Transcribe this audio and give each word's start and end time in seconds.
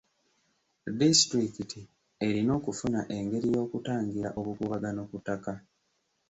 Disitulikiti 0.99 1.79
erina 2.27 2.51
okufuna 2.59 2.99
engeri 3.17 3.47
y'okutangira 3.55 4.29
obukuubagano 4.39 5.01
ku 5.09 5.15
ttaka. 5.21 5.53